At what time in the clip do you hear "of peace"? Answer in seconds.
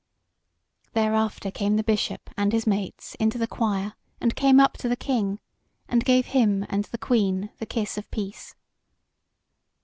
7.99-8.55